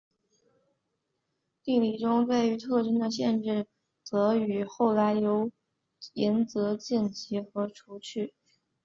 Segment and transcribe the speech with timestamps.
[1.63, 3.67] 定理中对于特征的限制
[4.01, 5.51] 则与后来由
[6.13, 8.33] 岩泽健吉和除去。